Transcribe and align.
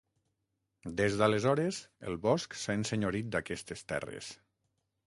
Des 1.01 1.17
d'aleshores, 1.19 1.83
el 2.13 2.17
bosc 2.25 2.59
s'ha 2.63 2.79
ensenyorit 2.81 3.31
d'aquestes 3.37 3.87
terres. 3.93 4.35